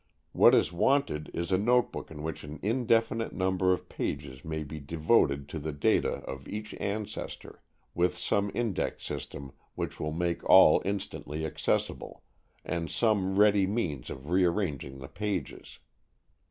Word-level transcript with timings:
What 0.31 0.55
is 0.55 0.73
wanted 0.73 1.29
is 1.31 1.51
a 1.51 1.59
notebook 1.59 2.09
in 2.09 2.23
which 2.23 2.43
an 2.43 2.59
indefinite 2.63 3.33
number 3.33 3.71
of 3.71 3.87
pages 3.87 4.43
may 4.43 4.63
be 4.63 4.79
devoted 4.79 5.47
to 5.49 5.59
the 5.59 5.71
data 5.71 6.23
of 6.25 6.47
each 6.47 6.73
ancestor, 6.79 7.61
with 7.93 8.17
some 8.17 8.49
index 8.55 9.05
system 9.05 9.51
which 9.75 9.99
will 9.99 10.11
make 10.11 10.43
all 10.49 10.81
instantly 10.85 11.45
accessible, 11.45 12.23
and 12.65 12.89
some 12.89 13.37
ready 13.37 13.67
means 13.67 14.09
of 14.09 14.31
rearranging 14.31 14.97
the 14.97 15.07
pages. 15.07 15.77